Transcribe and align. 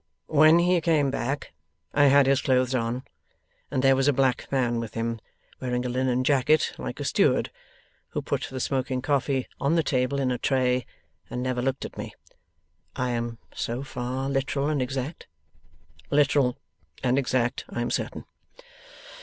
When 0.25 0.57
he 0.57 0.81
came 0.81 1.11
back, 1.11 1.53
I 1.93 2.05
had 2.05 2.25
his 2.25 2.41
clothes 2.41 2.73
on, 2.73 3.03
and 3.69 3.83
there 3.83 3.95
was 3.95 4.07
a 4.07 4.11
black 4.13 4.51
man 4.51 4.79
with 4.79 4.95
him, 4.95 5.19
wearing 5.59 5.85
a 5.85 5.89
linen 5.89 6.23
jacket, 6.23 6.73
like 6.79 6.99
a 6.99 7.05
steward, 7.05 7.51
who 8.07 8.23
put 8.23 8.47
the 8.49 8.59
smoking 8.59 9.03
coffee 9.03 9.47
on 9.59 9.75
the 9.75 9.83
table 9.83 10.19
in 10.19 10.31
a 10.31 10.39
tray 10.39 10.87
and 11.29 11.43
never 11.43 11.61
looked 11.61 11.85
at 11.85 11.99
me. 11.99 12.15
I 12.95 13.11
am 13.11 13.37
so 13.53 13.83
far 13.83 14.27
literal 14.27 14.69
and 14.69 14.81
exact? 14.81 15.27
Literal 16.09 16.57
and 17.03 17.19
exact, 17.19 17.65
I 17.69 17.81
am 17.81 17.91
certain. 17.91 18.25